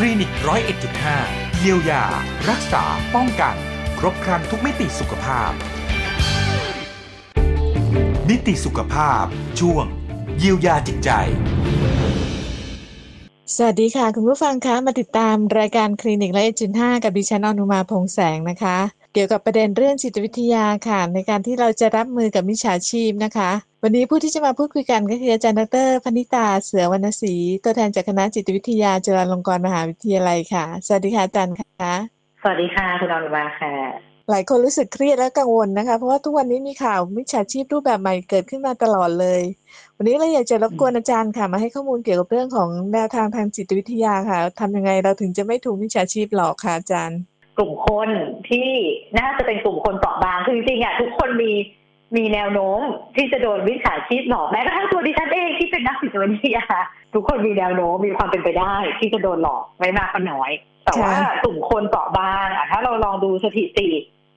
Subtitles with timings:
[0.00, 1.18] คลินิกร้อยเอ็ดจุดห้า
[1.58, 2.04] เยียวยา
[2.50, 3.56] รักษา ป้องกัน
[3.98, 5.50] ครบครันทุกมิติสุขภาพ
[8.28, 9.24] นิติสุขภาพ
[9.60, 9.84] ช่วง
[10.38, 11.10] เยียวยาจิตใจ
[13.56, 18.76] สวัสดีค่ะ คุณผู้ฟังคะ มาติดตามรายการคลินิกร้อยเอ็ดจุดห้ากับดิฉันอนุมาพงแสงนะคะ
[19.16, 23.50] เกี่ยวกับประเด็นเรื่องจิตวิทยาค่ะ ในการที่เราจะรับมือกับมิจฉาชีพนะคะ
[23.82, 31.92] วันนี้ผู้ที่จะมาพูดคุยกันก็คืออาจารย์ดรพนิตาเสือวรรณศรีตัวแทนจากคณะจิตวิทยาจุฬาลงกรณ์มหาวิทยาลัยค่ะ สวัสดีค่ะอาจารย์ค่ะ
[32.42, 33.72] สวัสดีค่ะคุณอนุมาค่ะ
[34.30, 39.42] หลายคนรู้สึกเครียดและกังวลนะคะ เพราะว่าทุกวันนี้มีข่าวมิจฉาชีพรูปแบบใหม่เกิดขึ้นมาตลอดเลย
[39.96, 47.20] วันนี้เราอยากจะรบกวนอาจารย์ค่ะมาให้ข้อมูลเกี่ยวกับเรื่องของแนวทางทางจิตวิทยาค่ะทำยังไงเราถึงจะไม่ถูกมิจฉาชีพหลอกค่ะอาจารย์
[47.58, 48.08] กลุ่มคน
[48.48, 48.68] ที่
[49.18, 51.52] น่าจะเป็นกลุ่มคนเปราะบางคือจริงๆอะทุกคนมี
[52.16, 52.80] มีแนวโน้ม
[53.16, 56.64] ที่จะโดนวิชาชีพหลอกแม้กระทั่งตัวดิฉันเองที่เป็นนักจิตวิทยา
[57.14, 60.50] ทุกคนมีแนวโน้มมีความเป็นไปได้ ที่จะโดนหลอกไม่มากก็น้อย
[60.84, 63.88] แต่ว่ากลุ่มคนเปราะบางอะถ้าเราลองดูสถิติ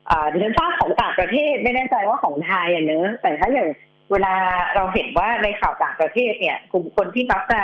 [0.10, 3.68] อ่าดิฉันทราบของต่างประเทศไม่แน่ใจว่าของไทยอะเนอะแต่ถ้าอย่าง
[4.12, 4.34] เวลา
[4.76, 7.62] เราเห็นว่าในข่าวต่างประเทศเนี่ย กลุ่มคนที่มักจะ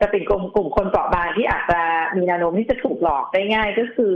[0.00, 1.80] จะเป็นกลุ่มกลุ่มคนเปราะบางที่อาจจะ
[2.16, 4.12] มีแนวโน้มที่จะถูกหลอกได้ง่ายก็คือ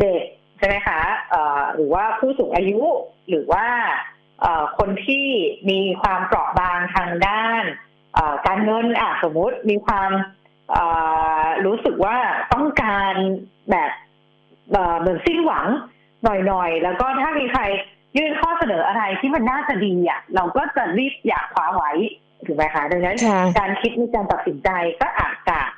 [0.00, 0.22] เด็ก
[0.58, 1.00] ใช่ไหมคะ
[1.30, 2.80] เอ่อหรือว่าผู้สูงอายุ
[3.28, 3.66] หรือว่า
[4.40, 5.26] เอ่อคนที่
[5.70, 7.62] มีความเปราะบางทางด้าน
[8.14, 10.10] เอ่อการเงินอะสมมุติมีความ
[10.72, 10.84] เอ่
[11.42, 12.16] อรู้สึกว่า
[12.54, 13.14] ต้องการ
[13.70, 13.90] แบบ
[14.72, 15.66] เอ่อเหมือนสิ้นหวัง
[16.24, 17.62] หน่อยๆ แล้วก็ถ้ามีใคร
[18.16, 21.92] ยื่นข้อเสนออะไรที่มันน่าจะดีอะเราก็จะรีบอยากคว้าไว้
[22.46, 24.68] ถูกไหมคะดังนั้นค่ะการคิดในการตัดสินใจ
[25.00, 25.58] ก็อาจจะ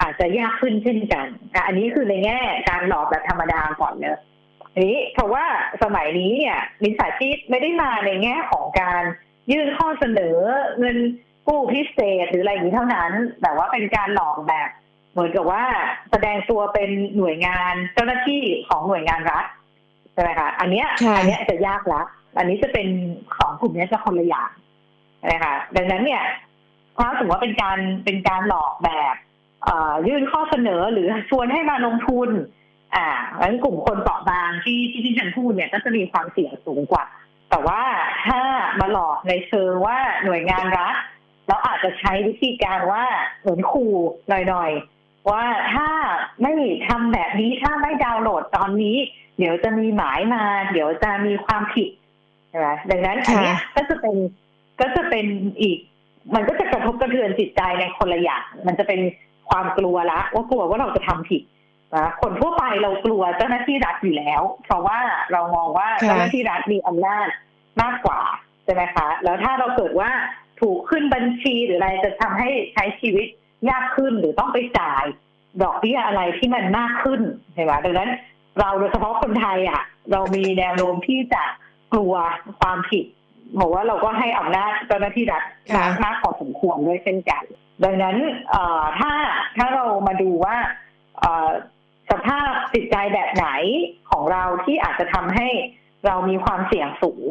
[0.00, 4.18] อาจจะยากขึ้นเช่นกันอะอันนี้คือในแง่การหลอกแบบธรรมดาก่อนเนอะ
[4.86, 5.44] นี้เพราะว่า
[5.82, 9.02] สมัยนี้เนี่ยมิจฉาชีพไม่ได้มาในแง่ของการ
[9.50, 10.36] ยื่นข้อเสนอ
[10.78, 10.96] เงิน
[11.46, 13.12] กู้พิเศษหรืออะไรอย่างนี้เท่านั้น
[13.42, 14.68] แต่ว่าเป็นการหลอกแบบ
[15.12, 15.64] เหมือนกับว่า
[16.10, 19.44] แสดงตัวเป็นหน่วยงานเจ้าหน้าที่ของหน่วยงานรัฐ
[20.12, 22.02] ใช่ไหมคะอันเนี้ยอัเนี้ยจะยากละ
[22.38, 22.88] อันนี้จะเป็น
[23.36, 24.50] ของกลุ่มนี้จะคนละอย่าง
[25.32, 26.22] นะคะดังนั้นเนี่ย
[26.98, 29.14] ถ้าสมมติว่าเป็นการเป็นการหลอกแบบ
[30.06, 32.30] ยื่นข้อเสนอหรือชวนให้มาลงทุน
[32.96, 37.04] อ่าดังนั้นกลุ่มคนเปราะบางที่ที่ที่ฉันพูดเนี่ยก็จะมีความเสี่ยงสูงกว่า
[37.50, 37.82] แต่ว่า
[38.26, 38.40] ถ้า
[38.80, 40.94] มาหลอกในเชิงว่าหน่วยงานรัฐ
[41.46, 43.04] แล้วอาจจะใช้วิธีการว่า
[43.40, 43.94] เหมือนขู่
[44.28, 45.88] หน่อยๆ ว่าถ้า
[46.42, 46.52] ไม่
[46.88, 48.96] ทำแบบนี้ถ้าไม่ดาวน์โหลดตอนนี้
[49.38, 50.42] เดี๋ยวจะมีหมายมา
[50.72, 51.90] เดี๋ยวจะมีความผิด
[52.48, 54.16] ใช่ไหมดังนั้นอันนี้ก็จะเป็น
[54.80, 55.26] ก็จะเป็น
[55.60, 55.78] อีก
[56.34, 59.00] มันก็จะกระทบกระเทือนจิตใจในคนละอย่าง มันจะเป็น
[59.50, 61.42] ความกลัวละว่ากลัวว่าเราจะทำผิด
[61.94, 64.98] นะคนทั่วไปเรากลัวเจ้าหน้าที่รัฐอยู่แล้ว เพราะว่า
[65.32, 67.28] เรามองว่าค่ะเจ้าหน้าที่รัฐมีอำนาจ
[67.82, 68.20] มากกว่า
[68.64, 70.10] ใช่ไหมคะ แล้วถ้าเราเกิดว่า
[70.60, 73.26] ถูกขึ้นบัญชีหรืออะไรจะทำให้ใช้ชีวิต
[73.70, 75.04] ยากขึ้นหรือต้องไปจ่าย
[75.62, 77.20] ดอกเบี้ยอะไรที่มันมากขึ้น
[77.54, 78.10] ใช่ไหมดังนั้น
[78.60, 81.42] เราโดยเฉพาะคนไทยอะ เรามีแนวโน้มที่จะ
[81.92, 82.14] กลัว
[82.60, 83.04] ความผิด
[83.54, 85.42] เพราะว่าเราก็ให้อำนาจเจ้าหน้าที่รัฐ
[85.72, 87.42] ค่ะมากมากพอสมควรด้วยเช่นกัน
[87.84, 88.16] ดังนั้น
[88.50, 89.12] เอ่อถ้า
[89.56, 90.56] ถ้าเรามาดูว่า
[91.20, 91.50] เอ่อ
[92.10, 93.48] สภาพจิตใจแบบไหน
[94.10, 95.48] ของเราที่อาจจะทำให้
[96.06, 97.28] เรามีความเสี่ยงสูง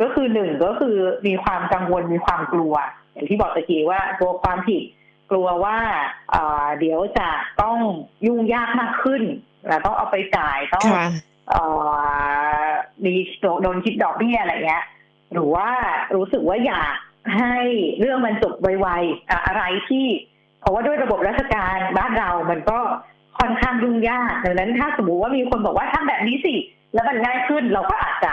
[0.00, 0.96] ก็คือหนึ่งก็คือ
[1.26, 2.74] มีความกังวลมีความกลัว
[3.12, 4.82] อย่างที่บอกตะกี้ว่ากลัวความผิด
[5.30, 5.76] กลัวว่า
[6.32, 7.28] เอ่อเดี๋ยวจะ
[7.62, 7.76] ต้อง
[8.26, 9.22] ยุ่งยากมากขึ้น
[9.66, 11.08] แล้วต้องเอาไปจ่ายต้องค่ะ
[11.50, 12.66] เอ่อ
[13.04, 13.12] มี
[13.62, 14.84] โดนคิดดอกเบี้ยอะไรเงี้ย
[15.32, 15.68] หรือว่า
[16.16, 16.94] รู้สึกว่าอยาก
[17.36, 17.56] ให้
[17.98, 20.06] เรื่องมันจบไวๆอะอะไรที่
[20.60, 22.78] เพราะว่าด้วยระบบราชการบ้านเรามันก็
[23.38, 26.54] ค่อนข้างยุ่งยากดังนั้นถ้าสมมติว่ามีคนบอกว่าทำแบบนี้สิ
[26.94, 28.32] แล้วมันง่ายขึ้นเราก็อาจจะ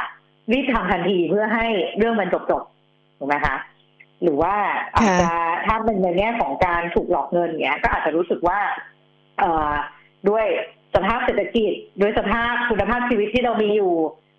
[0.51, 1.65] รีบทำทันทีเพื่อให้
[1.97, 3.55] เรื่องมันจบๆถูกไหมคะ
[4.23, 4.55] หรือว่า
[4.95, 5.31] อาจจะ
[5.65, 8.59] ถ้าเป็นในแง่ของการถูกหลอกเงินเนี้ย ก็อาจจะรู้สึกว่า
[9.39, 9.71] เอ่อ
[10.29, 10.45] ด้วย
[10.95, 11.71] สภาพเศรษฐกิจ
[12.01, 13.93] ด้วยสภาพคุณภาพชีวิตที่เรามีอยู่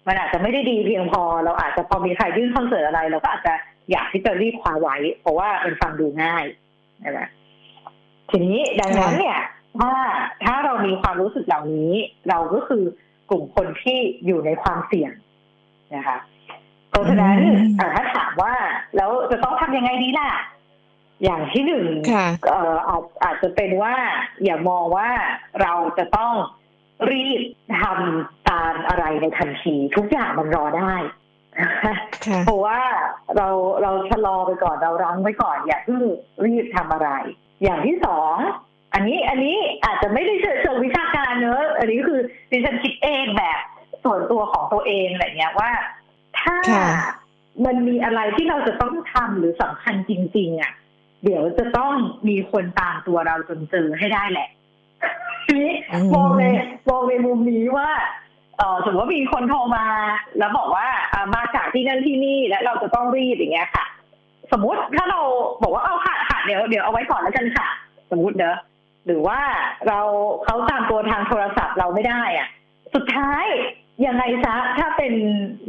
[0.06, 3.54] มันอาจจะไม่ได้ดีเพียงพอ เราอาจจะพอมีใครยื่นคอนเสิร์ตอะไร เราก็อาจจะ
[3.90, 6.44] อยากที่จะรีบคว้าไว้ เพราะว่ามันฟังดูง่าย
[7.00, 7.20] ใช่ไหม
[8.30, 9.38] ทีนี้ดังนั้นเนี่ย
[9.80, 9.92] ถ้า
[10.44, 11.92] ถ้าเรามีความรู้สึกเหล่านี้
[12.28, 12.82] เราก็คือ
[13.30, 15.12] กลุ่มคนที่อยู่ในความเสี่ยง
[15.94, 16.18] นะคะ
[16.90, 18.54] เพราะฉะนั้นอืมอะถ้าถามว่า
[18.96, 20.30] แล้วจะต้องทำยังไงดีล่ะ
[21.24, 23.94] อย่างที่หนึ่งค่ะเอ่ออาจอาจจะเป็นว่า
[24.44, 25.08] อย่ามองว่า
[25.62, 26.32] เราจะต้อง
[27.10, 27.40] รีบ
[27.80, 30.94] ทำตามอะไรในทันที ทุกอย่างมันรอได้
[31.84, 31.94] ค่ะ
[32.44, 32.80] เพราะว่า
[33.36, 33.48] เรา
[33.82, 36.02] เราชะลอไปก่อนเรารั้งไว้ก่อน อย่าเพิ่ง
[36.44, 37.08] รีบทำอะไร
[37.62, 38.36] อย่างที่สอง
[38.94, 42.20] อันนี้อันนี้อาจจะไม่ได้เชิงวิชาการเนอะอันนี้คือ
[42.50, 43.60] ดิฉันคิดเองแบบ
[44.04, 45.70] ส่วนตัวของตัวเองอะไรเงี้ยว่า
[46.40, 46.88] ถ้าค่ะ
[47.64, 50.72] มันมีอะไรที่เราจะต้องทำหรือสำคัญจริง ๆ อะ
[51.24, 51.92] เดี๋ยวจะต้อง
[52.28, 54.48] มีคนตามตัวเราจนเจอให้ได้แหละ
[55.52, 55.68] นี้
[56.14, 56.44] มองใน
[56.90, 57.88] มองในมุมนี้ว่า
[58.58, 59.86] เออสมมติว่ามีคนโทรมา
[60.38, 60.86] แล้วบอกว่า
[61.34, 63.84] มาจากที่นั่นที่นี่และเราจะต้องรีบอย่างเงี้ยค่ะ
[64.52, 65.20] สมมติถ้าเรา
[65.62, 67.66] บอกว่าเอาค่ะค่ะเดี๋ยวเดี๋ยวเอาไว้ก่อนแล้วกันค่ะ
[68.10, 68.56] สมมติเนอะ
[69.06, 69.40] หรือว่า
[69.88, 70.00] เรา
[70.44, 72.48] เขาตามตัวทางโทรศัพท์เราไม่ได้อะ
[72.94, 73.44] สุดท้าย
[74.06, 75.12] ยังไงซะถ้าเป็น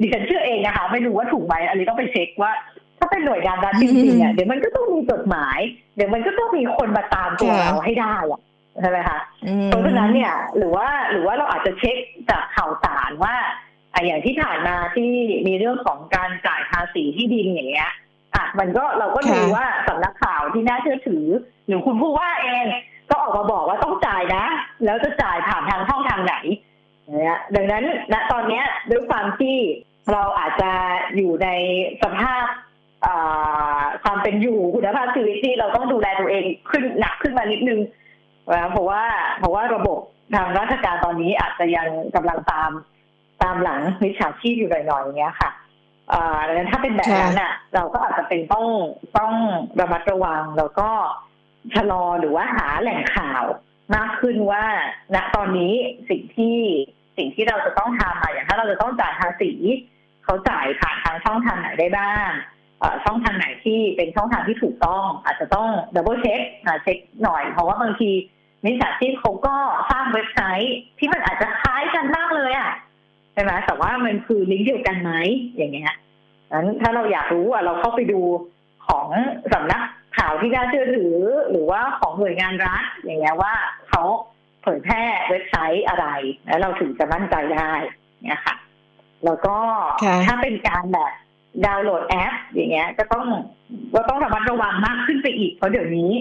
[0.01, 2.51] ดิฉันเชื่อเองนะคะไม่รู้ว่าถูกไหมอันนี้ต้องไปเช็คว่า
[3.00, 5.60] ถ้าเป็นหน่วยงานรัฐจริงๆอะเดี๋ยวมันก็ต้องมีจดหมาย
[5.95, 8.42] เดี๋ยวมันก็ต้องมีคนมาตามตัวเราให้ได้อะ
[8.81, 9.19] ใช่ไหมคะ
[9.68, 11.98] เพราะฉะนั้นเนี่ย หรือว่าหรือว่าเราอาจจะเช็ค
[12.30, 13.36] จากข่าวสารว่า
[13.94, 15.12] ออย่างที่ผ่านมาที่
[15.48, 17.89] มีเรื่องของการจ่ายภาษีที่ดินอย่างเงี้ย
[18.36, 21.25] อะมันก็เราก็ดูว่าสำนักข่าวที่น่าเชื่อถือ
[21.68, 22.66] หรือคุณผู้ว่าเอง
[23.10, 24.45] ก็ออกมาบอกว่าต้องจ่ายนะ
[24.86, 26.36] แล้วจะจ่ายผ่านทางช่องทางไหน
[27.21, 27.83] เนี่ยดังนั้น
[28.13, 28.62] ณตอนนี้
[28.92, 29.57] ด้วยความที่
[30.12, 30.71] เราอาจจะ
[31.16, 31.48] อยู่ใน
[32.04, 32.45] สภาพ
[34.04, 37.80] ความเป็นอยู่คุณภาพชีวิตที่เราต้องดูแลตัวเองขึ้นหนักขึ้นมานิดนึง
[38.53, 39.03] นะเพราะว่า
[39.39, 40.00] เพราะว่าระบบ
[40.36, 42.71] ทางราชการตอนนี้อาจจะยังกำลังตาม
[43.44, 45.50] ตามหลังมิจฉาชีพอยู่หน่อยๆอย่างเงี้ยค่ะ
[46.13, 48.65] อ่าดังนั้นถ้าเป็นแบบนั้นอะ เราก็อาจจะเป็นต้อง
[49.18, 49.33] ต้อง
[49.80, 50.89] ระมัดระวังแล้วก็
[51.75, 53.44] ชะลอหรือว่าหาแหล่งข่าว
[53.95, 54.63] มากขึ้นว่า
[55.15, 55.74] ณตอนนี้
[56.09, 56.57] สิ่งที่
[57.18, 59.51] สิ่งที่เราจะต้องทำอย่างถ้าเราจะต้องจ่ายภาษี
[60.24, 62.30] เขาจ่ายผ่านทางช่องทางไหนได้บ้าง
[63.05, 66.42] ช่องทางไหนที่เป็นช่องทางที่ถูกต้อง อาจจะต้องdouble check
[66.83, 68.11] เช็คหน่อย เพราะว่าบางที
[68.65, 69.55] มิจฉาชีพเขาก็
[69.91, 72.71] สร้างเว็บไซต์ที่มันอาจจะคล้ายกันมากเลยอะ
[73.33, 75.11] ใช่ไหมแต่ว่ามันคือลิงก์เดียวกันไหม
[75.55, 75.93] อย่างเงี้ย
[76.51, 78.21] นั้นถ้าเราอยากรู้อะเราเข้าไปดู
[78.87, 79.07] ของ
[79.53, 79.81] สำนัก
[80.17, 81.15] ข่าวที่น่าเชื่อถือ
[81.51, 83.53] หรือว่าของหน่วยงานรัฐอย่างเงี้ยว่า
[83.89, 84.03] เขา
[84.61, 86.07] เผยแพร่เว็บไซต์อะไร
[86.47, 87.71] แล้วเราถึงจะมั่นใจได้
[88.23, 88.55] เนี่ยค่ะ
[89.25, 89.57] แล้วก็
[90.25, 91.11] ถ้าเป็นการแบบ
[91.66, 93.25] ดาวน์โหลดแอป อย่างเงี้ย ก็ต้อง
[93.96, 96.12] ก็ต้องระมัดระวังมากขึ้นไปอีก เพราะเดี๋ยวนี้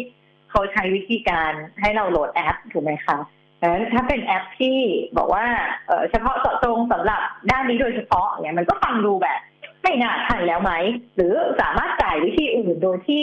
[0.50, 3.18] เขาใช้วิธีการให้เราโหลดแอปถูกไหมคะ
[3.60, 4.76] ดังนั้นถ้าเป็นแอปที่
[5.16, 5.44] บอกว่า
[6.10, 7.20] เฉพาะเจาะจงสำหรับ
[7.50, 9.40] ด้านนี้โดยเฉพาะเนี่ยมันก็ฟังดูแบบ
[9.82, 10.72] ไม่น่าทันแล้วไหม
[11.16, 13.22] หรือสามารถจ่ายวิธีอื่นโดยที่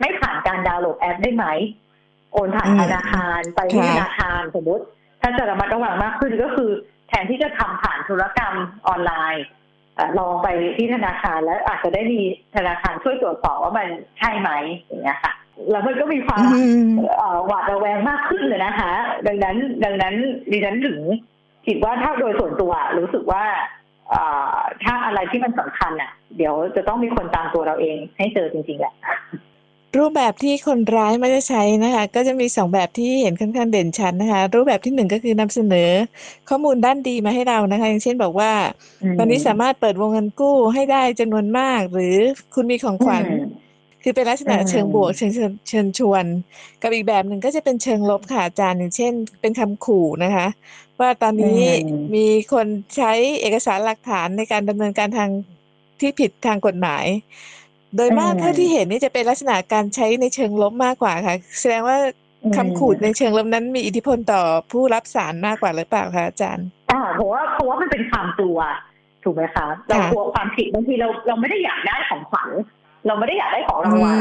[0.00, 1.46] ไม่ผ่านการดาวน์โหลดแอปได้ไหม
[2.32, 4.84] โอนผ่านธนาคารไปที่ธนาคารสมมติ
[5.20, 6.70] ถ้าจะระมัดระวังมากขึ้นก็คือ
[7.08, 8.54] แทนที่จะทำผ่านธุรกรรม
[8.88, 9.44] ออนไลน์
[10.18, 12.20] ลองไปที่ธนาคารแล้วอาจจะได้มี
[12.56, 14.50] ธนาคารช่วยตรวจสอบว่ามันใช่ไหม
[14.82, 15.32] อย่างเงี้ยค่ะ
[15.70, 16.42] แล้วมันก็มีความ
[17.46, 18.92] หวาดระแวงมากขึ้นเลยนะคะ
[19.26, 20.14] ดังนั้น ดังนั้น
[20.50, 20.98] ดิฉันถึง
[21.66, 23.44] คิดว่าถ้าโดยส่วนตัวรู้สึกว่า
[24.84, 28.94] ถ้าอะไรที่มันสำคัญอะ เดี๋ยวจะต้องมีคนตามตัวเราเองให้เจอจริงๆแหละ
[29.98, 35.90] รูปแบบที่คนร้ายไม่ได้ใช้นะคะก็จะมีสองแบบที่เห็นค่อนข้างเด่นชัดนะคะ รูปแบบที่หนึ่งก็คือนำเสนอ
[36.48, 38.52] ข้อมูลด้านดีมาให้เรานะคะ อย่างเช่นบอกว่า
[39.18, 42.16] ตอนนี้สามารถเปิดวงเงินกู้ให้ได้จำนวนมาก หรือ
[42.54, 43.24] คุณมีของขวัญ
[44.02, 45.30] คือเป็นลักษณะเชิงบวกเชิง
[45.68, 46.24] เชิญชวน
[46.82, 50.46] กับอีกแบบหนึ่งก็จะเป็นเชิงลบค่ะอาจารย์อย่างเช่น เป็นคำขู่นะคะ
[51.00, 51.62] ว่าตอนนี้
[52.14, 52.66] มีคน
[52.96, 55.30] ใช้เอกสารหลักฐานในการดำเนินการทาง
[56.00, 57.04] ที่ผิดทางกฎหมาย
[57.96, 61.96] โดยมากเท่าที่เห็นนี่จะเป็นลักษณะการใช้ในเชิงลบมากกว่าค่ะ แสดงว่า
[62.56, 64.42] คำขูดในเชิงลบนั้นมีอิทธิพลต่อ
[64.72, 68.58] ผู้รับสารมากกว่าหรือเปล่าคะอาจารย์อ่าเพราะว่าเพราะว่ามันเป็นความกลัว
[69.24, 72.48] ถูกไหมคะเรากลัวความผิดบางทีเราเราไม่ได้อยากได้ของขวัญ
[73.06, 74.18] เราไม่ได้อยากได้ของรางวัล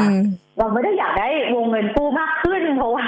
[0.60, 3.06] เราไม่ได้อยากได้วงเงินกู้มากขึ้น เพราะว่า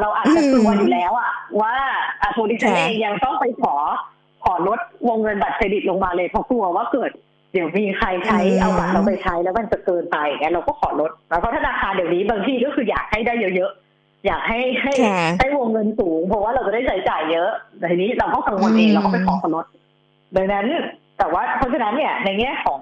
[0.00, 1.30] เราอาจจะกลัวอยู่แล้วอะ
[1.60, 1.74] ว่า
[2.32, 3.74] โทดิฉันเองยังต้องไปขอ
[4.44, 4.78] ขอลด
[5.08, 7.10] วงเงินบัตรเครดิตลงมาเลยเพราะกลัวว่าเกิด
[7.54, 14.92] เดี๋ยวมีใครใช้เอาบัตรเราไปใช้แล้วมันจะเกินไปงั้นเราก็ขอลดเพราะธนาคารเดี๋ยวนี้บางที่ก็คืออยากให้ได้เยอะๆอยากให้ให้
[15.38, 19.66] ให้วงเงินสูง เพราะว่าเราจะได้ใช้จ่ายเยอะแต่ทีนี้เราก็กังวลเองเราก็ไปขอลด
[20.36, 20.66] ดังนั้น
[21.18, 22.80] แต่ว่าเพราะฉะนั้นเนี่ยในแง่ของ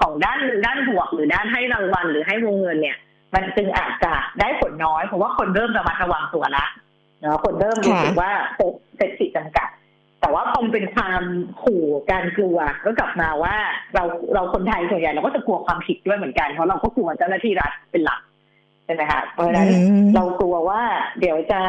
[0.00, 2.96] ของด้านด้านบวกหรือด้านให้รางวัลหรือให้วงเงินเนี่ย
[3.34, 6.64] มันจึงอาจจะได้ผลน้อยเพราะว่าคนเริ่มระมัดระวังตัวละ
[7.20, 9.68] เนาะคนเริ่มรู้สึกว่าเซ็ตเซ็ตสิทธิ์จำกัด
[10.22, 11.22] แต่ว่าพอมเป็นความ
[11.62, 13.54] ขู่การกลัวก็กลับมาว่า
[13.94, 18.20] เราเราคนไทยส่วนใหญ่เราก็จะกลัวความผิดด้วยเหมือนกันเพราะเราก็กลัวเจ้าหน้าที่รัฐเป็นหลัก
[18.84, 19.68] ใช่ไหมคะเพราะฉะนั้น
[20.14, 20.82] เรากลัวว่า
[21.20, 21.60] เดี๋ยวจะ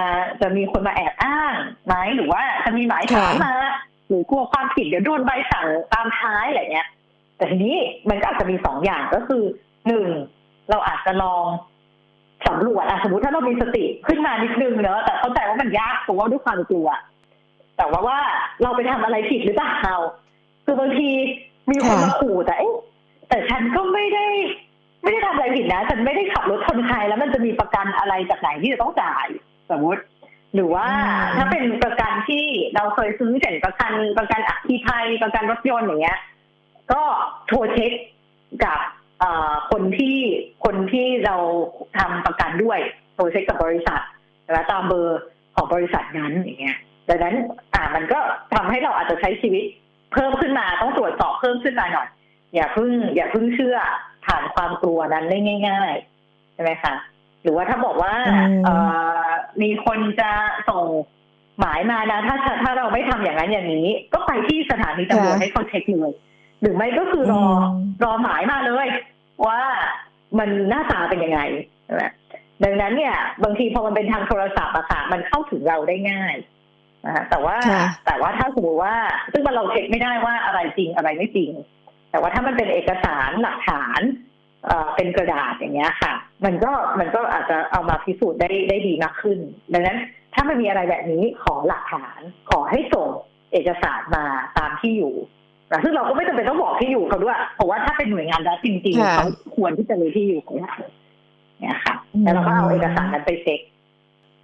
[0.42, 1.54] จะมีคนมาแอบอ้าง
[1.86, 3.56] ไหมหรือว่าจะมีหมายถามมา
[4.08, 6.88] หรือกลัวความผิดเดี๋ยวโดนใบสั่งตามท้ายอะไรเงี้ย
[7.38, 7.78] แต่ทีนี้
[8.10, 9.44] มันก็อาจจะมีสองอย่างก็คือ
[9.88, 10.08] หนึ่ง
[10.70, 11.46] เราอาจจะลอง
[12.48, 16.88] สำรวจอะสมมติถ้าเรามีสติขึ้นมานิดนึงเนอะแต่เข้าใจว่ามันยากเพราะว่าด้วยความกลัว
[17.78, 18.20] แต่ว่าว่า
[18.62, 19.96] เราไปทำอะไรผิดหรือเปล่า
[20.66, 21.10] คือบางที
[21.72, 22.56] มีคนมาขู่แต่
[23.30, 24.28] แต่ฉันก็ไม่ได้
[25.04, 29.28] ไม่ได้ทำอะไรผิดนะฉันไม่ได้ขับรถชนใครแล้วมันจะมีประกันอะไรจากไหนที่จะต้องจ่าย
[29.72, 30.02] สมมติ
[30.56, 30.88] หรือว่า
[31.38, 36.20] ถ้าเป็นประกันที่เราเคยซื้อเช่นประกันประกันอัคคีภัยประกันรถยนต์อย่างเงี้ย
[36.92, 37.02] ก็
[37.48, 37.92] โทรเช็ค
[38.64, 38.80] กับ
[39.72, 40.18] คนที่
[40.66, 41.36] คนที่เรา
[41.98, 42.80] ทำประกันด้วย
[43.16, 44.02] โทรเช็คกับบริษัท
[44.48, 45.22] นะตามเบอร์
[45.56, 46.78] ของบริษัทนั้นอย่างเงี้ย
[47.10, 47.36] ดังนั้น
[47.74, 48.20] อ่ามันก็
[48.54, 49.66] ทำให้เราอาจจะใช้ชีวิต
[50.14, 52.08] เพิ่มขึ้นมาต้องตรวจสอบเพิ่มขึ้นมาหน่อย
[52.56, 53.78] อย่าเพิ่ง อย่าเพิ่งเชื่อ
[54.26, 56.94] ผ่านความกลัวนั้นได้ง่ายๆใช่ไหมคะ
[57.44, 58.76] หรือว่าถ้าบอกว่าอืมเอ่
[59.26, 59.28] อ
[59.62, 60.32] มีคนจะ
[60.70, 60.86] ส่ง
[61.60, 66.14] หมายมานะถ้าถ้าถ้าเราไม่ทำอย่างนั้นอย่างนี้ ก็ไปที่สถานีตำรวจค่ะให้เขาเช็คเลย
[66.62, 67.62] หรือไม่ก็คือรออม
[68.04, 68.88] รอหมายมาเลย
[69.46, 69.60] ว่า
[70.40, 71.40] มันหน้าตาเป็นยังไง
[71.86, 72.04] ใช่ไหม
[72.64, 76.36] ดังนั้นเนี่ย บางทีพอมันเป็นทางโทรศัพท์อะค่ะมันเข้าถึงเราได้ง่าย
[77.06, 78.96] นะคะแต่ว่าค่ะแต่ว่าถ้าสมมติว่า
[79.32, 81.52] ซึ่งมันเราเช็คไม่ได้ว่าอะไรจริงอะไรไม่จริง
[82.12, 84.02] แต่ว่าถ้ามันเป็นเอกสารหลักฐาน
[84.66, 86.14] เอ่อเป็นกระดาษอย่างเงี้ยค่ะ
[86.46, 89.40] มันก็มันก็อาจจะเอามาพิสูจน์ได้ได้ดีมากขึ้น
[89.74, 89.98] ดังนั้น
[90.34, 92.20] ถ้ามันมีอะไรแบบนี้ขอหลักฐาน
[92.50, 93.08] ขอให้ส่ง
[93.54, 94.26] เอกสารมา
[94.58, 95.14] ตามที่อยู่
[95.72, 100.76] นะซึ่งเราก็ไม่จำเป็นต้องบอกที่อยู่เขาด้วยเพราะว่าถ้าเป็นหน่วยงานรัฐจริงๆค่ะเขาควรที่จะรู้ที่อยู่ของเรา
[101.62, 103.60] เนี่ยค่ะแล้วเราก็เอาเอกสารนั้นไปเช็ค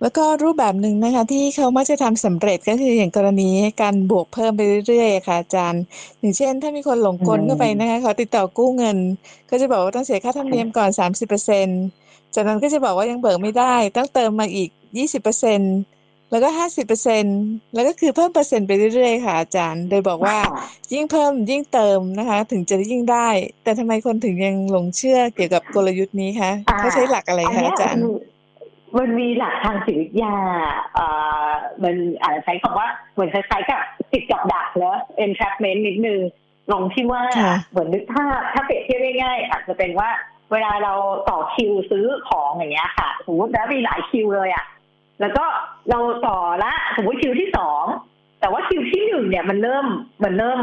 [0.02, 3.50] แล้วก็รูปแบบหนึ่งนะคะที่เขามักจะทำสำเร็จก็คืออย่างกรณี
[3.82, 5.84] การบวกเพิ่มไปเรื่อยๆอะค่ะอาจารย์
[6.20, 8.98] อย่างเช่น ถ้ามีคนหลงกลอืมเข้าไปนะคะเขาติดต่อกู้เงิน
[9.50, 10.90] ก็จะบอกว่าต้องเสียค่าธรรมเนียมก่อน
[11.62, 14.70] 30%จากนั้นก็จะบอกว่ายังเบิกไม่ได้ ต้องเติมมาอีก
[15.50, 16.50] 20%แล้วก็
[17.12, 20.38] 50%แล้วก็คือเพิ่มเปอร์เซ็นต์ไปเรื่อยๆค่ะอาจารย์ โดยบอกว่า
[20.94, 23.30] ยิ่งเพิ่มยิ่งเติมนะคะ ถึงจะยิ่งได้
[23.64, 28.04] แต่ทำไมคนถึงยังหลงเชื่อเกี่ยวกับกลยุทธ์นี้คะอ่าเขาใช้หลักอะไรอันคะเนี้ยอาจารย์
[28.98, 30.36] มันมันมีหลักทางจิตวิทยา
[30.96, 31.08] เอ่
[31.48, 31.50] อ
[31.84, 33.82] มันอาจจะใช้คำว่าเหมือนคล้ายๆกับ
[34.12, 36.20] ติดกับดักเนอะ entrapment นิดนึง
[36.72, 40.10] ลงที่ว่าค่ะเหมือนนึกภาพถ้าเปรียบเทียบง่ายๆอาจจะเป็นว่า
[40.52, 40.94] เวลาเรา
[41.30, 44.66] ต่อคิวซื้อของอย่างเงี้ยค่ะ สมมติแล้วมีหลายคิวเลยอะ
[45.22, 45.46] แล้วก็
[45.90, 47.84] เราต่อละสมมติคิวที่สอง
[48.40, 49.86] แต่ว่าคิวที่หนึ่งเนี่ยมันเริ่ม
[50.24, 50.62] มันเริ่ม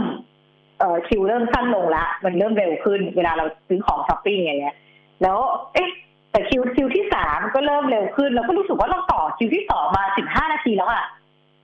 [0.79, 4.77] เอ่อคิวเริ่มสั้นลงละมันเริ่มเร็วขึ้น เวลาเราซื้อของช้อปปิ้งอย่างเงี้ย
[5.23, 5.39] แล้ว
[5.75, 5.89] เอ๊ะ
[6.37, 11.05] แต่คิวคิวที่สามก็เริ่มเร็วขึ้นแล้วก็รู้สึกว่าเราต่อคิวที่สองมาสิบห้านาทีแล้วอะ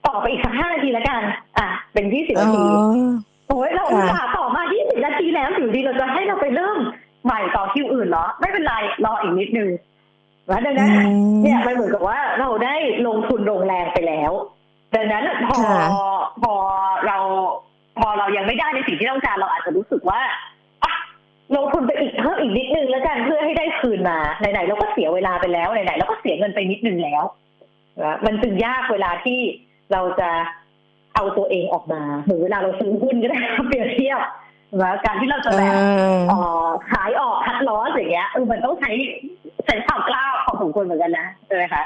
[0.06, 1.20] ต่อไปอีกสักห้านาทีแล้วกัน
[1.58, 2.68] อะ เป็นยี่สิบอ๋นาทีอ
[3.48, 6.78] โอ้ยเราค่ะอุตส่าห์ต่อมายี่สิบนาทีแล้วอยู่ดีเราจะให้เราไปเริ่ม
[7.24, 8.74] ใหม่ต่อคิวอื่นเหรอ ไม่เป็นไร
[9.04, 9.68] รออีกนิดนึง
[10.50, 11.02] นะดังนั้นอื
[11.36, 12.74] มเนี่ยมันเหมือนกับว่าเราได้
[13.06, 14.32] ลงทุนลงแรงไปแล้ว
[14.96, 15.82] ดังนั้นพอค่ะ
[16.42, 16.54] พอ
[17.06, 17.18] เรา
[17.98, 20.36] พอเรายังไม่ได้ในสิ่งที่ต้องการเราอาจจะรู้สึกว่าอะ
[21.56, 27.22] ลงทุนไปอีกเพิ่มอีกนิดนึงแล้วกันเพื่อให้ได้คืนมาไหนๆเราก็เสียเวลาไปแล้วไหนๆเราก็เสียเงินไปนิดนึงแล้ว
[28.02, 29.38] นะมันจึงยากเวลาที่
[29.92, 30.30] เราจะ
[31.14, 34.20] เอาตัวเองออกมาเหมือนเวลาเราซื้อหุ้นก็ได้เปรียบเทียบ
[34.80, 38.90] นะการที่เราจะแบบอ่าเอ่อขายออกคัดลอสอย่างเงี้ยเออมันต้องใช้
[39.66, 41.82] ใช้ความกล้าของสมควรเหมือนกันนะใช่ไหมคะ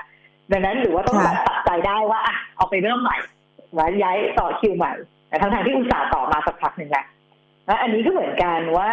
[0.50, 3.16] ดังนั้นหรือว่าต้องค่ะแบบตัดใจได้ว่าอะเอาไปเริ่มใหม่
[3.78, 4.92] นะย้ายต่อคิวใหม่
[5.28, 7.06] แต่ทั้งทางๆที่อุตส่าห์ต่อมาสักพักหนึ่งแล้ว
[7.66, 8.90] แล้วอันนี้ก็เหมือนกันว่า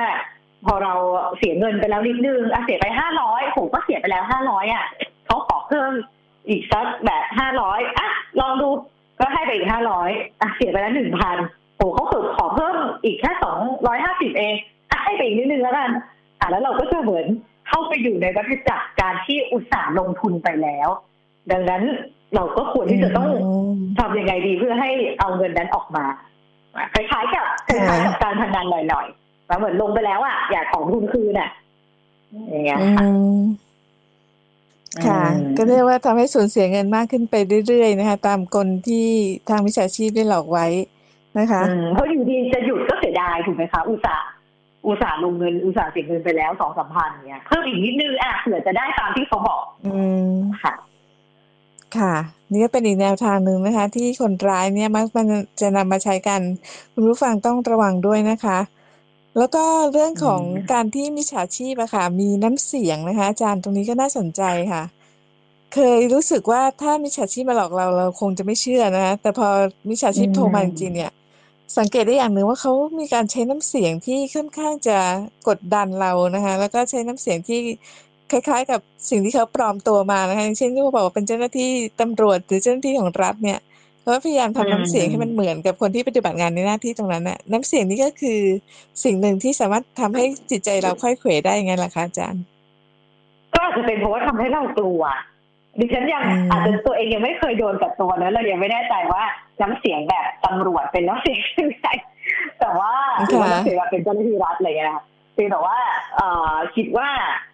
[0.65, 0.93] พอเรา
[1.38, 4.86] เสียเงินไปแล้วนิดนึงอะเสียไปห้าร้อยผมก็เสียไปแล้วห้าร้อยอะ
[5.25, 5.91] เขาขอเพิ่ม
[6.50, 8.08] อีกสักแบบห้าร้อยอะ
[8.39, 8.70] ลองดู
[9.20, 10.10] ก็ให้ไปอีกห้าร้อย
[10.41, 11.38] อะเสียไปแล้วหนึ่งพัน
[11.77, 12.05] โอ้เขา
[12.38, 14.55] ขอเพิ่มอีกแค่สองร้อยห้าสิบเอง
[14.91, 15.89] อะให้ไปอีกนิดนึงแล้วกัน
[16.39, 17.25] อะแล้วเราก็จะเหมือน
[17.67, 20.89] เข้าไปอยู่ในวัฏจักรการที่อุตสาห์ลงทุนไปแล้ว
[21.51, 21.84] ดังนั้น
[22.36, 24.89] เราก็ควรที่จะต้องมทำยังไงดีเพื่อให้
[25.20, 26.05] เอาเงินนั้นออกมา
[26.93, 29.23] คล้ายๆกับคล้ายๆกับการพนันหน่อยๆ
[29.53, 31.50] แล้วเหมือนลงไปแล้วอะอยากของทุนคืนอะ
[32.50, 33.05] อย่างเงี้ยอืค่ะ
[33.38, 33.39] ม
[35.05, 37.36] ค่ะอืมก็เรียกว่าทำให้สูญเสียเงินมากขึ้นไป
[37.67, 39.07] เรื่อยๆนะคะ ตามกลที่
[39.50, 40.65] ทางมิจฉาชีพได้หลอกไว้
[41.39, 44.27] นะคะอืมเพราะอยู่ดีจะหยุดก็เสียดายถูกไหมคะ อุตส่าห์
[44.88, 50.31] อุตส่าห์ลงเงินอุตส่าห์เสียเงินไปแล้วสองสามพันเนี้ยเพิ่มอีกนิดนึงอะเผื่อจะได้ตามที่เขาบอก อืม
[50.63, 50.74] ค่ะ
[51.98, 52.15] ค่ะ
[52.51, 55.27] นี่ก็เป็นอีกแนวทางหนึ่งนะคะ ที่คนร้ายเนี่ยมักมัน
[55.62, 56.41] จะนำมาใช้กัน
[56.93, 58.57] คุณผู้ฟังต้องระวังด้วยนะคะ
[59.37, 59.63] แล้วก็
[59.93, 64.83] เรื่องของอืมการที่มิจฉาชีพอะค่ะ มีน้ำเสียงนะคะ อาจารย์ตรงนี้ก็น่าสนใจค่ะ
[65.73, 69.47] เคยรู้สึกว่าถ้ามิจฉาชีพมาหลอกเราเราคงจะไม่เชื่อนะคะแต่พอ
[69.89, 71.11] มิจฉาชีพโทรมาจริงๆเนี่ย
[71.77, 74.97] สังเกตได้อย่างหนึ่งว่าเขามีการใช้น้ำเสียงที่ค่อนข้างจะ
[75.47, 77.59] กดดันเรานะคะ แล้วก็ใช้น้ำเสียงที่
[78.31, 81.69] คล้ายๆ กับสิ่งที่เขาปลอมตัวมานะคะอย่างเช่นที่เขาบอกว่าเป็นเจ้าหน้าที่
[82.01, 83.59] ตำรวจหรือเจ้าหน้าที่ของรัฐเนี่ย
[84.03, 88.39] เขาก็พยายามทำน้ำเสียงให้มันเหมือนกับคนที่ปฏิบัติงานในหน้าที่ตรงนั้นน่ะ น้ำเสียงนี้ก็คือ
[89.03, 92.43] สิ่งหนึ่งที่สามารถทำให้จิตใจเราค่อยเขวได้ยังไงล่ะคะอาจารย์
[93.53, 95.03] ก็อาจจะเป็นเพราะว่าทำให้เรากลัว
[95.79, 99.24] ดิฉันยังอืมอาจจะตัวเองยังไม่เคยโดนกับตัวนะเรายังไม่แน่ใจว่า
[99.62, 101.88] น้ำเสียงแบบตำรวจเป็นน้ำเสียงยังไง
[102.60, 102.91] แต่ว่า
[103.27, 105.79] หรือว่าน้ำเสียงแบบเป็นเจ้าหน้าที่รัฐอะไรอย่างเงี้ยนะคะ เพียงแต่ว่า
[106.15, 107.09] เอ่อคิดว่า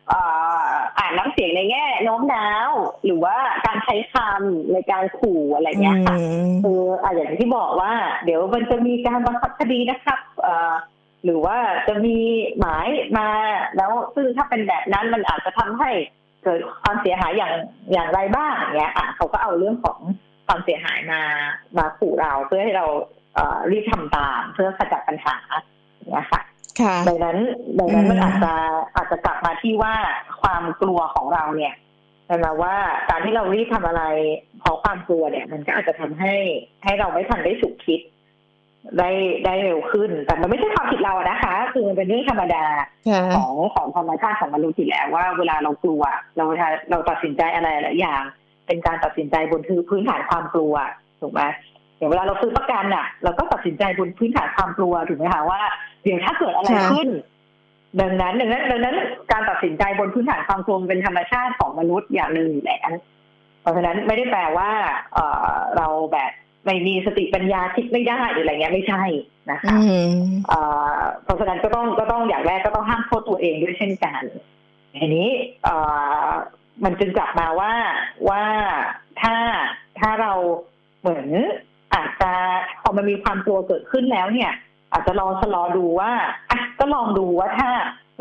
[0.09, 0.21] เอ่
[0.63, 0.69] อ
[0.99, 2.71] อ่านน้ำเสียงในแง่โน้มน้าว
[3.05, 7.93] หรือว่าการใช้คำในการขู่อะไรอย่างเงี้ยค่ะอืมคืออะอย่างที่บอกว่า
[8.25, 10.73] เดี๋ยวมันจะมีการบังคับคดีนะครับเอ่อ
[11.25, 11.57] หรือว่า
[11.87, 12.17] จะมี
[12.59, 13.27] หมายมา
[13.77, 15.89] แล้วซึ่งถ้าเป็นแบบนั้นมันอาจจะทำให้
[16.43, 17.53] เกิดความเสียหายอย่าง
[17.91, 19.99] อย่างไรบ้างอย่างเงี้ยอะเขาก็เอาเรื่องของ
[20.47, 21.21] ความเสียหายมา
[21.77, 22.85] มาขู่เราเพื่อให้เรา
[23.35, 25.35] เอ่อรีบทำตามเพื่อขจัดปัญหา
[26.11, 26.41] เนี่ยค่ะค่ะ
[27.07, 27.37] ดังนั้น
[27.79, 28.53] ดังนั้นมันอืมอาจจะ
[28.95, 29.93] อาจจะกลับมาที่ว่า
[30.41, 31.73] ความกลัวของเราเนี่ย
[32.25, 32.75] แปลว่า
[33.09, 34.03] การที่เรารีบทำอะไร
[34.59, 36.33] เพราะความกลัวเนี่ย มันก็อาจจะทำให้
[36.83, 38.01] ให้เราไม่ทันได้ฉุกคิด
[38.97, 39.09] ได้
[39.45, 42.65] ได้เร็วขึ้น แต่มันไม่ใช่ความผิดเราอะนะคะ คือมันเป็นเรื่องธรรมดา
[43.09, 46.03] ค่ะของของธรรมชาติของมนุษย์อยู่แล้วว่าเวลาเรากลัว
[46.37, 46.45] เรา
[46.91, 48.21] เราตัดสินใจอะไรหลายอย่าง
[48.67, 50.73] เป็นการตัดสินใจบนพื้นฐานความกลัว
[51.21, 51.41] ถูกไหม
[51.97, 55.61] อย่างเวลาเราซื้อประกันน่ะ เราก็ตัดสินใจบนพื้นฐานความกลัวถูกไหมคะว่า
[56.03, 57.09] เดี๋ยวถ้าเกิดอะไรค่ะขึ้น
[58.01, 58.95] ดังนั้นดังนั้นดังนั้น
[59.31, 62.91] การตัดสินใจบนพื้นฐานความกลัวมันเป็นธรรมชาติของมนุษย์อย่างหนึ่งอยู่แล้ว
[63.61, 64.71] เพราะฉะนั้นไม่ได้แปลว่า
[65.13, 66.31] เออเราแบบ
[66.65, 69.03] ไม่มีสติปัญญาคิดไม่ได้หรืออะไรเงี้ยไม่ใช่
[69.51, 70.13] นะคะอืม
[70.47, 70.59] เอ่
[70.95, 74.21] อเพราะฉะนั้นก็ต้องก็ต้องอย่างแรกก็ต้องห้ามโทษตัวเองด้วยเช่นกัน
[74.99, 75.29] ทีนี้
[75.63, 75.75] เอ่
[76.25, 76.27] อ
[76.83, 77.73] มันจึงกลับมาว่า
[78.29, 78.43] ว่า
[79.21, 79.35] ถ้า
[79.99, 80.31] ถ้าเรา
[81.01, 81.27] เหมือน
[81.93, 82.31] อาจจะ
[82.81, 84.51] พอมันมีความกลัวเกิดขึ้นแล้วเนี่ย
[84.91, 86.11] อาจจะลองชะลอดูว่า
[86.51, 87.69] อะก็ลองดูว่าถ้า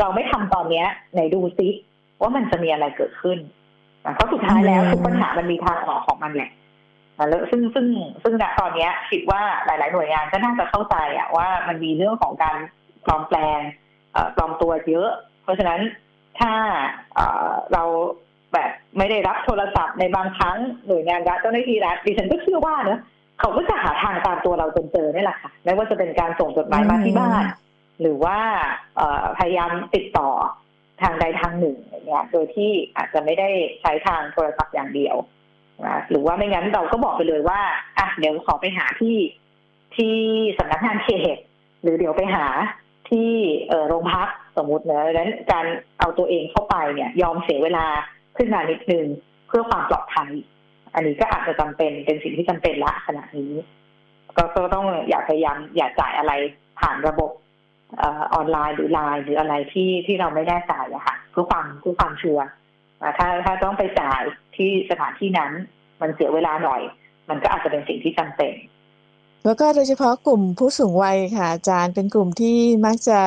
[0.01, 1.69] เราไม่ทำตอนเนี้ยไหนดูซิ
[2.21, 3.39] ว่ามันจะมีอะไรเกิดขึ้น
[4.05, 6.51] อะเพราะสุดท้ายแล้วอืมทุกปัญหามันมีทางออกของมันแหละ
[7.17, 7.87] อะแล้วซึ่งซึ่ง
[8.23, 12.57] ซึ่งณตอนเนี้ยคิดว่าหลาย ๆ หน่วยงานก็น่าจะเข้าใจอะว่ามันมีเรื่องของการ
[13.05, 13.61] ปลอมแปลง
[14.13, 15.11] เอ่อปลอมตัวเยอะ
[15.43, 15.81] เพราะฉะนั้น
[16.39, 16.53] ถ้า
[17.15, 17.83] เอ่อเรา
[18.53, 20.57] แบบไม่ได้รับโทรศัพท์ในบางครั้ง
[20.87, 23.01] หน่วยงานรัฐเจ้าหน้าที่รัฐดิฉันก็เชื่อว่าเนอะ
[23.41, 27.45] เขาก็จะหาทางตามตัวเราจนเจอนี่แหละค่ะไม่ว่าจะเป็นการส่งจดหมายมาที่บ้าน
[28.01, 28.39] หรือว่า
[28.97, 30.29] เอ่อพยายามติดต่อ
[31.03, 33.49] ทางใดทางหนึ่งอย่างเงี้ย โดยที่อาจจะไม่ได้
[33.81, 35.17] ใช้ทางโทรศัพท์อย่างเดียว
[35.87, 37.61] นะหรือว่าไม่งั้นเราก็บอกไปเลยว่า
[37.99, 39.17] อะเดี๋ยวขอไปหาที่
[39.97, 40.15] ที่
[40.59, 41.39] สำนักงานเขต
[41.83, 42.47] หรือเดี๋ยวไปหา
[43.11, 43.31] ที่
[43.69, 45.67] เอ่อโรงพักสมมติเนอะดังนั้นการ
[45.99, 47.87] เอาตัวเองเข้าไปเนี่ย ยอมเสียเวลา
[48.37, 49.07] ขึ้นมานิดนึง
[49.49, 50.31] เพื่อความปลอดภัย
[50.95, 53.53] อันนี้ก็อาจจะจำเป็นเป็นสิ่งที่จำเป็นละขณะนี้
[54.37, 56.33] ก็ก็ต้องอย่าพยายามอย่าจ่ายอะไร
[56.81, 57.31] ผ่านระบบ
[58.01, 62.47] ออนไลน์หรือไลน์หรืออะไรที่ที่เราไม่แน่ใจอะค่ะเพื่อความเพื่อความชัวร์
[63.01, 64.23] อ่าถ้าถ้าต้องไปจ่าย
[64.57, 65.53] ที่สถานที่นั้น
[66.01, 66.81] มันเสียเวลาหน่อย
[67.29, 68.55] มันก็อาจจะเป็นสิ่งที่จำเป็น
[69.45, 73.21] แล้วก็โดยเฉพาะกลุ่มผู้สูงวัยค่ะ อาจารย์เป็นกลุ่มที่มักจะ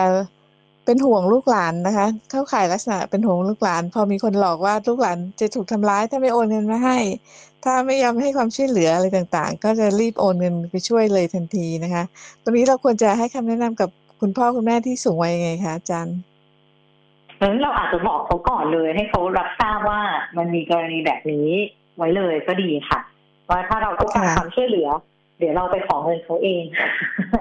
[0.85, 6.97] เป็นห่วงลูกหลานนะคะ เข้าข่ายลักษณะเป็นห่วงลูกหลาน พอมีคนหลอกว่าลูกหลานจะถูกทำร้าย ถ้าไม่โอนเงินมาให้
[7.63, 12.03] ถ้าไม่ยอมให้ความช่วยเหลืออะไรต่างๆ ก็จะรีบโอนเงินไปช่วยเลยทันทีนะคะ
[12.43, 13.89] ตรงนี้เราควรจะให้คำแนะนำกับ
[14.21, 16.17] คุณพ่อคุณแม่ที่สูงวัยยังไงคะอาจารย์
[17.35, 20.01] เพราะฉะนั้นเราอาจจะบอกเขาก่อนเลยให้เขารับทราบว่า
[20.37, 21.47] มันมีกรณีแบบนี้
[21.97, 22.99] ไว้เลยก็ดีค่ะ
[23.49, 24.87] ว่าถ้าเราต้องการค่ะความช่วยเหลือ
[25.39, 26.89] เดี๋ยวเราไปขอเงินเขาเองโดย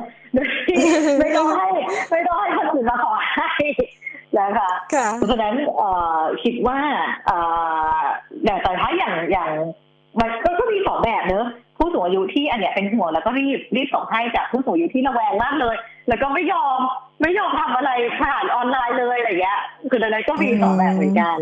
[0.01, 0.10] ที่
[1.21, 1.69] ไม่ต้องให้
[2.11, 3.49] ไม่ต้องให้คนอื่นมาขอให้
[4.39, 6.79] นะคะค่ะเพราะฉะนั้นเอ่อคิดว่า
[7.27, 7.39] เอ่
[7.99, 8.03] อ
[8.45, 9.51] แต่แต่ถ้าอย่างอย่าง
[10.21, 11.47] มันก็ก็มีสองแบบเนอะ
[11.79, 15.77] ผู้สูงอายุที่อันเนี้ยเป็นห่วงแล้วก็รีบรีบส่งให้จากผู้สูงอายุที่ระแวงมากเลย
[16.09, 16.79] แล้วก็ไม่ยอม
[17.23, 17.91] ไม่ยอมทำอะไร
[18.21, 21.39] ผ่านออนไลน์เลยอะไรเงี้ยคือดังนั้นก็มีสองแบบเหมือนกัน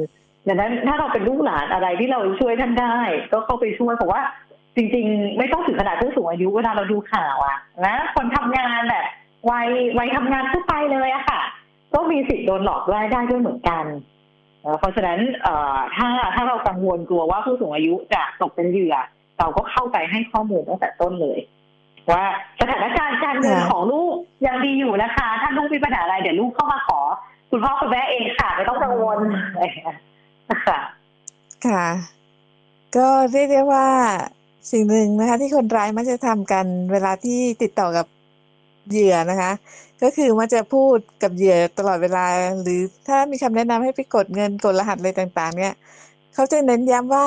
[0.48, 2.96] ดังนั้นถ้าเราเป็นลูกหลานอะไรที่เราช่วยท่านได้
[3.32, 4.20] ก็เข้าไปช่วยเพราะว่า
[4.78, 9.06] จริง ๆ ไม่ต้องถึงขนาดผู้สูงอายุเวลาเราดูข่าวอะนะคนทำงานแบบ
[9.50, 11.40] วัยวัยทำงานทั่วไปเลยอะค่ะ
[11.94, 13.84] ก็มีสิทธิ์โดนหลอกได้ได้ด้วยเหมือนกัน
[14.62, 18.96] เอ่อเพราะฉะนั้นเอ่อถ้าถ้าเรากังวลกลัวว่าผู้สูงอายุจะตกเป็นเหยื่อ
[19.38, 21.38] เราก็เข้าไปให้ข้อมูลตั้งแต่ต้นเลย
[22.10, 22.24] ว่า
[22.60, 24.14] สถานการณ์การเงินค่ะของลูก
[24.46, 27.00] ยังดีอยู่นะคะ ถ้าลูกมีปัญหาอะไรเดี๋ยวลูกเข้ามาขอ
[27.50, 29.18] คุณพ่อคุณแม่เองค่ะไม่ต้องกังวล
[30.66, 30.80] ค่ะ
[31.66, 31.84] ค่ะ
[32.96, 33.86] ก็เรียกได้ว่า
[34.70, 38.06] สิ่งหนึ่งนะคะ ที่คนร้ายมักจะทำกันเวลาที่ติดต่อกับ
[38.90, 39.52] เหยื่อนะคะ
[40.02, 42.24] ก็คือมันจะพูดกับเหยื่อตลอดเวลา
[42.62, 45.74] หรือถ้ามีคำแนะนำให้ไปกดเงินกดรหัสอะไรต่างๆ เนี่ย
[46.34, 47.26] เขาจะเน้นย้ำว่า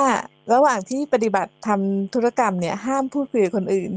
[0.54, 3.92] ระหว่างที่ปฏิบัติทำธุรกรรมเนี่ยห้ามพูดคุยกับคนอื่น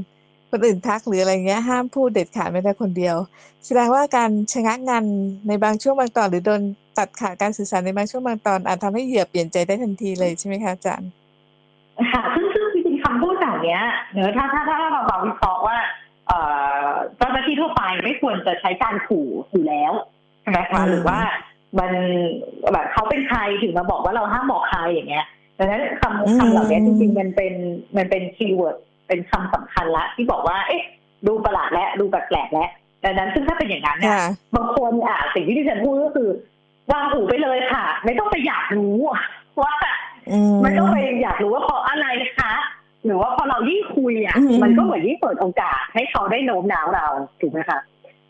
[0.51, 3.17] คนอื่นทักหรืออะไรเงี้ยห้ามพูดเด็ดขาดไม่ได้คนเดียว
[3.67, 5.05] แสดงว่าการชะงักงาน
[5.49, 6.63] ในบางช่วงบางตอน หรือโดน
[6.99, 11.11] ตัดขาดการสื่อสารในบางช่วงบางตอนอาจทำให้เหยื่อเปลี่ยนใจได้ทันทีเลยใช่ไหมคะอาจารย์
[12.13, 12.47] ค่ะซึ่ง
[13.65, 13.81] เหล่านี้
[14.13, 15.77] เนอะถ้าถ้าถ้าเราเราวิเคราะห์ว่า
[16.29, 16.39] เอ่
[16.87, 19.93] อเจ้าหน้าที่ทั่วไปไม่ควรจะใช้การขู่อยู่แล้ว
[20.43, 21.19] ใช่ไหมคะอืมหรือว่า
[21.79, 21.93] มัน
[22.73, 25.27] แบบเขาเป็นใครถึงมาบอกว่าเราห้ามบอกใครอย่างเงี้ย
[25.59, 27.55] ดังนั้นคำคำเหล่านี้จริงๆมันเป็น
[27.97, 28.77] มันเป็น keyword
[29.09, 30.83] เป็นคำสำคัญละที่บอกว่า เอ๊ะ
[31.27, 32.69] ดูประหลาดและดูแปลกๆและ
[33.05, 36.29] ดังนั้นซึ่งถ้าเป็นอย่างนั้นเนี่ยค่ะบางคนอะสิ่งที่ดิฉันพูดก็คือ
[36.93, 38.97] วางหูไปเลยค่ะ ไม่ต้องไปอยากรู้
[39.63, 39.75] ว่า
[40.31, 42.53] อืมไม่ต้องไปอยากรู้ว่าเพราะอะไรนะคะ
[43.05, 47.07] หรือว่าพอเรายิ่งคุยอะอืมมันก็เหมือนยิ่งเปิดโอกาสให้เขาได้โน้มน้าวเรา
[47.41, 47.79] ถูกไหมคะ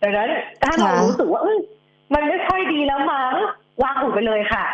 [0.02, 0.28] ดังนั้น
[0.62, 1.58] ถ้าเราค่ะรู้สึกว่าเอ้ย
[2.14, 3.34] มันไม่ค่อยดีแล้วมั้ง
[3.82, 4.64] วางหูไปเลยค่ะ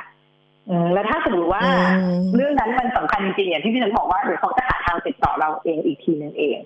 [0.68, 6.58] อืมแล้วถ้าสมมติว่าอืมเรื่องนั้นมันสำคัญจริงๆอย่างที่พี่ฉันบอกว่าเดี๋ยวเขาจะหาทางติดต่อเราเองอีกทีนึงเอง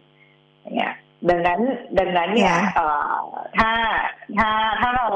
[0.60, 0.92] อย่างเงี้ย
[1.30, 1.60] ดังนั้น
[1.98, 3.12] ดังนั้นเนี่ยเอ่อ
[3.58, 3.70] ถ้า
[4.38, 4.48] ถ้า
[4.80, 5.06] ถ้าเรา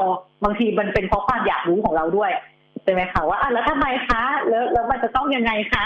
[0.43, 2.31] บางทีมันเป็นเพราะความอยากรู้ของเราด้วย
[2.83, 5.85] ใช่ไหมคะว่าอะแล้วทำไมคะ แล้วแล้วมันจะต้องยังไงคะ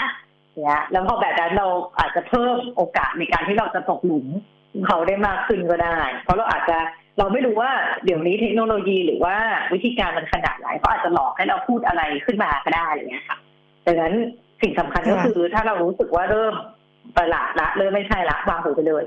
[0.54, 1.66] เนี่ยแล้วพอแบบนั้นเรา
[1.98, 4.26] อาจจะเพิ่มโอกาสในการที่เราจะตกหลุม
[4.86, 6.78] เขาได้มากขึ้นก็ได้ เพราะเราอาจจะ
[7.18, 7.70] เราไม่รู้ว่า
[8.04, 9.36] เดี๋ยวนี้เทคโนโลยีหรือว่า
[9.72, 13.38] วิธีการมันขนาดไหนเขาอาจจะหลอกให้เราพูดอะไรขึ้นมาก็ได้อะไรเงี้ยค่ะ
[13.86, 14.14] ดังนั้น
[14.62, 16.54] สิ่งสำคัญก็คือถ้าเรารู้สึกว่าเริ่ม
[17.16, 19.04] ประหลาดละเริ่มไม่ใช่ละวางหูไปเลย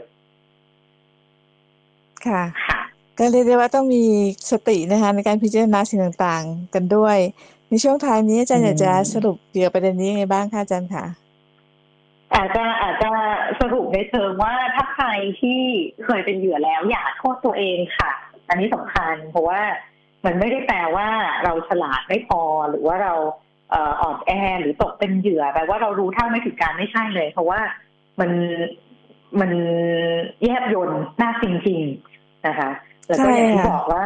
[2.28, 2.80] ค่ะค่ะ
[3.20, 4.04] ก็เรียกได้ว่าต้องมี
[4.52, 7.18] สตินะคะในการพิจารณาสิ่งต่างๆ กันด้วย
[7.70, 11.06] ในช่วงท้ายนี้อาจารย์อยากจะสรุปเกี่ยวกับประเด็นนี้ยังไงบ้างคะอาจารย์คะ
[12.38, 13.12] อาจจะอาจจะ
[13.62, 15.08] สรุปในเชิงว่าถ้าใคร
[15.42, 15.60] ที่
[16.06, 18.12] เคยเป็นเหยื่อแล้วอย่าโทษตัวเองค่ะ
[18.50, 19.62] อันนี้สำคัญเพราะว่า
[20.26, 21.08] มันไม่ได้แปลว่า
[21.44, 23.14] เราฉลาดไม่พอหรือว่าเรา
[23.72, 27.60] เอ่ออ่อนแอหรือตกเป็นเหยื่อแปลว่าเรารู้เท่าไม่ถึงการไม่ใช่เลย เพราะว่า
[28.20, 28.32] มัน
[29.40, 29.52] มัน
[30.44, 32.70] แยบยนหน้าจริงๆนะคะ
[33.08, 34.06] แล้วก็อย่างที่บอกว่า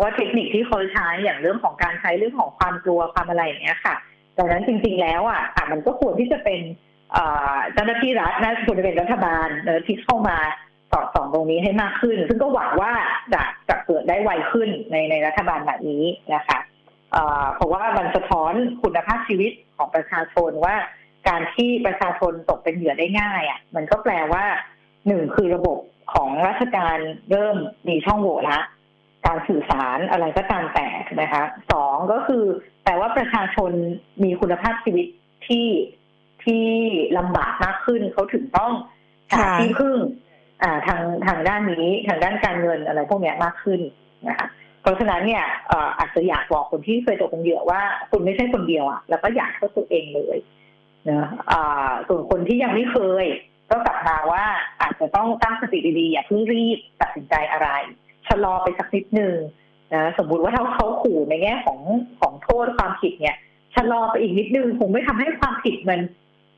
[0.00, 3.94] ว่าเทคนิคที่เขาใช้อย่างเรื่องของการใช้เรื่องของความกลัวความอะไรอย่างเงี้ยค่ะ
[4.38, 6.60] ดังนั้นจริง ๆ แล้วอะอะมันก็ควรที่จะเป็น
[7.72, 9.48] เจ้าหน้าที่รัฐน่าจะควรจะเป็นรัฐบาล
[9.86, 10.38] ที่เข้ามา
[10.90, 12.92] สอดส่องตรงนี้ให้มากขึ้น ซึ่งก็หวังว่า
[13.32, 16.58] จะจะเกิดได้ไวขึ้นในในรัฐบาลแบบนี้นะคะ
[17.54, 18.52] เพราะว่ามันสะท้อน
[18.82, 20.76] คุณภาพชีวิตของประชาชนว่า
[21.28, 24.44] การที่ประชาชนตกเป็นเหยื่อได้ง่ายอะมันก็แปลว่า
[25.06, 25.78] หนึ่งคือระบบ
[26.14, 26.98] ของราชการ
[27.30, 27.56] เริ่ม
[27.88, 28.60] มีช่องโหว่ละ
[29.26, 30.88] การสื่อสารอะไรก็ตามแต่
[31.20, 32.44] นะคะสองก็คือ
[32.84, 33.70] แปลว่าประชาชน
[34.22, 35.06] มีคุณภาพชีวิต
[35.48, 35.66] ที่
[36.46, 36.64] ที่
[37.18, 38.72] ลำบากมากขึ้นเขาถึงต้อง
[39.32, 39.96] หาที่พึ่ง
[40.62, 43.80] อ่าทางทางด้านนี้ทางด้านการเงินอะไรพวกนี้มากขึ้น
[44.28, 44.46] นะคะ
[44.82, 45.44] เพราะฉะนั้นเนี่ย
[45.98, 47.80] อาจจะอยากบอกคนที่เคยตกเป็นเหยื่อว่า
[48.10, 50.38] คุณไม่ใช่คนเดียวอะแล้วก็อยากเข้าตัวเองเลย
[51.10, 53.24] นะอ่าส่วนคนที่ยังไม่เคย
[53.70, 54.44] ก็กลับมาว่า
[54.82, 57.68] อาจจะต้องตั้งสติดีๆอย่าเพิ่งรีบตัดสินใจอะไร
[58.28, 59.34] ชะลอไปสักนิดหนึ่ง
[59.94, 61.78] นะสมมุติว่าถ้าเขาขู่ในแง่ของ
[62.20, 63.36] ของโทษความผิดเนี่ย
[63.74, 66.00] ชะลอไปอีกนิดนึงคงไม่ทำให้ความผิดมัน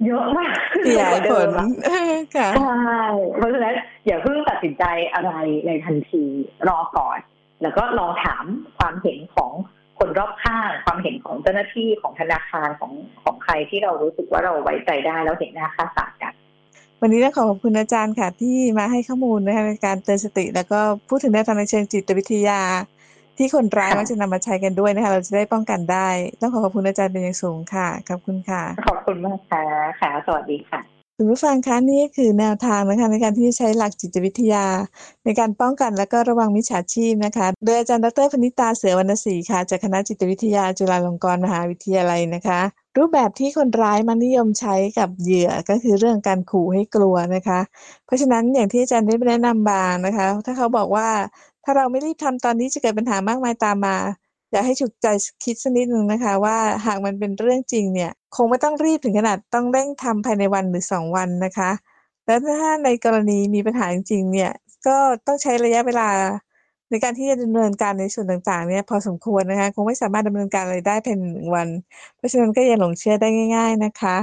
[0.06, 0.52] เยอะมาก
[0.84, 1.48] ขยายผล
[2.36, 3.02] ค่ะใช่
[3.36, 3.74] เพราะฉะนั้น
[4.06, 4.84] อย่าเพิ่งตัดสินใจ
[5.14, 5.32] อะไร
[5.66, 6.24] ในทันที
[6.68, 7.18] รอก่อน
[7.62, 8.44] แล้วก็ลองถาม
[8.78, 9.52] ความเห็นของ
[9.98, 16.32] คนรอบข้าง ความเห็นของเจ้าหน้าที่ของธนาคารของของใครที่เรารู้สึกว่าเราไว้ใจได้แล้วเห็นหน้าค่าสารกัน
[17.00, 22.60] วันนี้ต้องขอขอบคุณอาจารย์ค่ะที่มาให้ข้อมูลนะคะในการเตือนสติ แล้วก็พูดถึงแนวทางในเชิงจิตวิทยา
[23.38, 26.08] ที่คนร้ายมักจะนำมาใช้กันด้วยนะคะ เราจะได้ป้องกันได้
[26.40, 29.62] ต้องขอขอบคุณอาจารย์เป็นอย่างสูงค่ะ ขอบคุณค่ะ ขอบคุณมากค่ะ
[30.00, 30.80] ค่ะ สวัสดีค่ะ
[31.16, 34.66] คุณผู้ฟังคะนี่คือแนวทางนะคะในการที่จะใช้หลักจิตวิทยา
[35.24, 42.60] ในการป้องกันและก็ระวังมิจฉาชีพนะคะ โดยอาจารย์ดรพนิตาเสือวรรณศรีค่ะจากคณะจิตวิทยาจุฬาลงกรณ์มหาวิทยาลัยนะคะ
[42.98, 47.60] รูปแบบที่คนร้ายมันนิยมใช้กับเหยื่อก็คือเรื่องการขู่ให้กลัวนะคะ
[48.06, 51.08] เพราะฉะนั้นอย่างที่อาจารย์ได้แนะนำบางนะคะ ถ้าเขาบอกว่า
[51.70, 53.96] ถ้าเราไม่รีบทำตอนนี้จะเกิดปัญหามากมายตามมา
[54.52, 55.06] อยากให้ฉุกใจ
[55.44, 61.70] คิดสักนิดนึงนะคะ ว่าหากมันเป็นเรื่องจริงเนี่ย คงไม่ต้องรีบถึงขนาดต้องเร่งทำภายในวันหรือสองวันนะคะ
[62.26, 64.52] แล้วถ้าในกรณีมีปัญหาจริงๆเนี่ย
[64.86, 66.08] ก็ต้องใช้ระยะเวลา
[66.90, 71.68] ในการที่จะดำเนินการในส่วนต่างๆเนี่ยพอสมควรนะคะคงไม่สามารถดำเนินการอะไรได้ภายในหนึ่งวัน
[72.16, 74.16] เพราะฉะนั้นก็อย่าหลงเชื่อได้ง่าย ๆนะคะ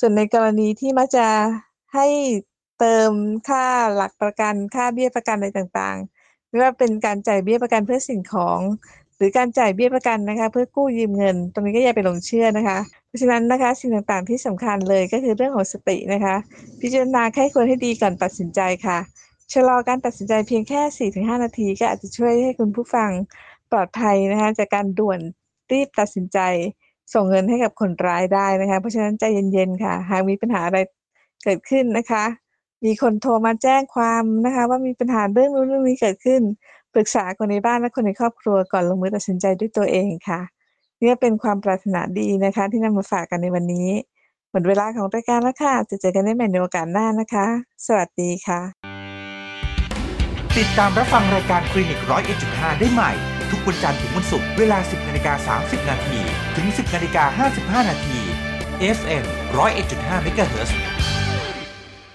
[0.00, 1.26] ส่วนในกรณีที่มักจะ
[1.94, 2.06] ให้
[2.78, 3.12] เติม
[3.48, 3.64] ค่า
[3.96, 6.19] หลักประกันค่าเบี้ยประกันอะไรต่างๆ
[6.50, 8.60] ไม่ว่าเป็นการจ่ายเบี้ยประกันเพื่อสิ่งของ
[9.16, 16.34] หรือการจ่ายเบี้ยประกันนะคะ เพื่อกู้ยืมเงิน ตรงนี้ก็อย่าไปหลงเชื่อนะคะ เพราะฉะนั้นนะคะสิ่งต่างๆที่สำคัญเลยก็คือเรื่องของสตินะคะ
[16.80, 18.98] พิจารณาให้ควรให้ดีก่อนตัดสินใจค่ะ
[19.52, 20.80] ชะลอการตัดสินใจเพียงแค่
[21.28, 23.10] 4-5 นาที ก็อาจจะช่วยให้คุณผู้ฟัง
[23.70, 25.20] ปลอดภัยนะคะจากการด่วน
[25.72, 26.38] รีบตัดสินใจ
[27.14, 30.78] ส่งเงินให้กับคนร้ายได้นะคะ เพราะฉะนั้นใจเย็นๆค่ะ หากมีปัญหาอะไร
[31.44, 32.24] เกิดขึ้นนะคะ
[32.84, 36.40] มีคนโทรมาแจ้งความนะคะ ว่ามีปัญหาเรื่องนู้นเรื่องนี้เกิดขึ้น
[36.94, 40.40] ปรึกษาคนในบ้านและคนในครอบครัวก่อนลงมือตัดสินใจด้วยตัวเองค่ะ
[41.00, 43.88] นี่เป็นความปรารถนาดีนะคะ ที่นำมาฝากกันในวันนี้
[44.50, 47.46] หมดเวลาของรายการแล้วค่ะ จะเจอกันได้ใหม่ในโอกาสหน้านะคะ
[47.86, 48.60] สวัสดีค่ะ
[50.58, 53.10] ติดตามรับฟังรายการคลินิกร้อยเอ็ดจุดห้าได้ใหม่
[53.50, 56.18] ทุกวันจันทร์ถึงวันศุกร์เวลา 10นาฬิกา30นาที
[56.56, 57.46] ถึง 10นาฬิกา
[57.80, 58.18] 55นาที
[58.96, 60.70] FM 101.5 MHz